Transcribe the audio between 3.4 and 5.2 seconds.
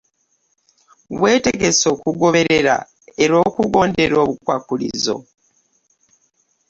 okugondera obukwakkulizo?